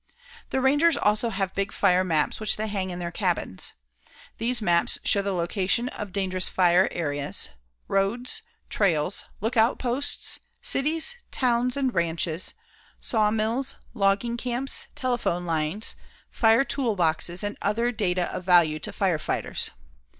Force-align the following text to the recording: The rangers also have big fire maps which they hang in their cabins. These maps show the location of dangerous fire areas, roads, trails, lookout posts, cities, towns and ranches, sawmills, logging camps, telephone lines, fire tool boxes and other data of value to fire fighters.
The 0.49 0.61
rangers 0.61 0.97
also 0.97 1.29
have 1.29 1.53
big 1.53 1.71
fire 1.71 2.03
maps 2.03 2.39
which 2.39 2.57
they 2.57 2.67
hang 2.67 2.89
in 2.89 2.97
their 2.97 3.11
cabins. 3.11 3.73
These 4.39 4.59
maps 4.59 4.97
show 5.05 5.21
the 5.21 5.31
location 5.31 5.89
of 5.89 6.11
dangerous 6.11 6.49
fire 6.49 6.89
areas, 6.91 7.49
roads, 7.87 8.41
trails, 8.67 9.25
lookout 9.41 9.77
posts, 9.77 10.39
cities, 10.59 11.17
towns 11.29 11.77
and 11.77 11.93
ranches, 11.93 12.55
sawmills, 12.99 13.75
logging 13.93 14.37
camps, 14.37 14.87
telephone 14.95 15.45
lines, 15.45 15.95
fire 16.31 16.63
tool 16.63 16.95
boxes 16.95 17.43
and 17.43 17.55
other 17.61 17.91
data 17.91 18.23
of 18.33 18.43
value 18.43 18.79
to 18.79 18.91
fire 18.91 19.19
fighters. 19.19 19.69